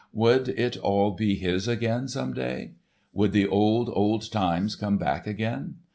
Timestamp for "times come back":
4.31-5.27